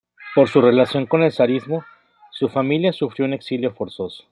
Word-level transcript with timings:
Por 0.33 0.49
su 0.49 0.61
relación 0.61 1.05
con 1.05 1.21
el 1.21 1.31
zarismo, 1.31 1.85
su 2.31 2.49
familia 2.49 2.91
sufrió 2.91 3.23
un 3.27 3.33
exilio 3.33 3.71
forzoso. 3.75 4.19